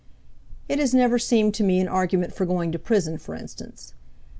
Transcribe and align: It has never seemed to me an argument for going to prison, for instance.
It 0.67 0.79
has 0.79 0.95
never 0.95 1.19
seemed 1.19 1.53
to 1.53 1.63
me 1.63 1.79
an 1.79 1.87
argument 1.87 2.33
for 2.33 2.43
going 2.43 2.71
to 2.71 2.79
prison, 2.79 3.19
for 3.19 3.35
instance. 3.35 3.93